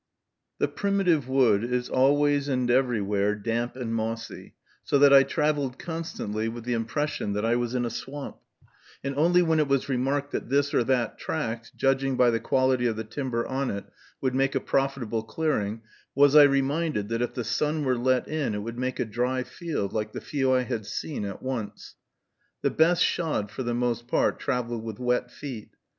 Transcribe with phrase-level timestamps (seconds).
[0.57, 6.49] The primitive wood is always and everywhere damp and mossy, so that I traveled constantly
[6.49, 8.37] with the impression that I was in a swamp;
[9.03, 12.87] and only when it was remarked that this or that tract, judging from the quality
[12.87, 13.85] of the timber on it,
[14.21, 15.81] would make a profitable clearing,
[16.15, 19.43] was I reminded, that if the sun were let in it would make a dry
[19.43, 21.93] field, like the few I had seen, at once.
[22.63, 25.75] The best shod for the most part travel with wet feet.